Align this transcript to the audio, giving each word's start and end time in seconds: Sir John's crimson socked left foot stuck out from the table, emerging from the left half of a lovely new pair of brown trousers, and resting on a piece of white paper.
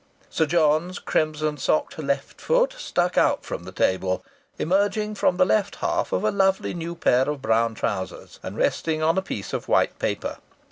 Sir 0.31 0.47
John's 0.47 0.97
crimson 0.97 1.57
socked 1.57 1.99
left 1.99 2.41
foot 2.41 2.73
stuck 2.73 3.19
out 3.19 3.45
from 3.45 3.65
the 3.65 3.71
table, 3.71 4.23
emerging 4.57 5.13
from 5.13 5.37
the 5.37 5.45
left 5.45 5.75
half 5.75 6.11
of 6.11 6.23
a 6.23 6.31
lovely 6.31 6.73
new 6.73 6.95
pair 6.95 7.29
of 7.29 7.39
brown 7.43 7.75
trousers, 7.75 8.39
and 8.41 8.57
resting 8.57 9.03
on 9.03 9.15
a 9.15 9.21
piece 9.21 9.53
of 9.53 9.67
white 9.67 9.99
paper. 9.99 10.37